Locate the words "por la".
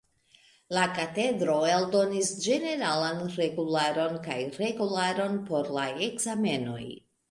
5.53-5.89